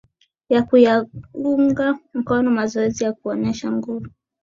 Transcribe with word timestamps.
kwa 0.49 0.61
kuyaunga 0.63 1.99
mkono 2.13 2.51
mazoezi 2.51 3.03
ya 3.03 3.13
kuonesha 3.13 3.71
nguvu 3.71 4.07